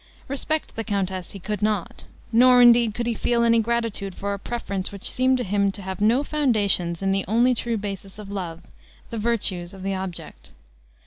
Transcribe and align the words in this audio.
Respect 0.27 0.75
the 0.75 0.83
countess 0.83 1.29
he 1.29 1.37
could 1.39 1.61
not; 1.61 2.05
nor, 2.31 2.59
indeed, 2.59 2.95
could 2.95 3.05
he 3.05 3.13
feel 3.13 3.43
any 3.43 3.59
gratitude 3.59 4.15
for 4.15 4.33
a 4.33 4.39
preference 4.39 4.91
which 4.91 5.07
seemed 5.11 5.37
to 5.37 5.43
him 5.43 5.71
to 5.73 5.81
have 5.83 6.01
no 6.01 6.23
foundations 6.23 7.03
in 7.03 7.11
the 7.11 7.23
only 7.27 7.53
true 7.53 7.77
basis 7.77 8.17
of 8.17 8.31
love 8.31 8.61
the 9.11 9.19
virtues 9.19 9.75
of 9.75 9.83
the 9.83 9.93
object. 9.93 10.53